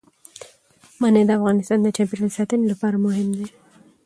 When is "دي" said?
3.37-3.47